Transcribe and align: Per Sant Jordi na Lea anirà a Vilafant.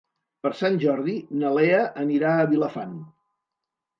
Per 0.45 0.51
Sant 0.59 0.77
Jordi 0.83 1.13
na 1.41 1.51
Lea 1.57 1.83
anirà 2.05 2.31
a 2.37 2.47
Vilafant. 2.53 2.99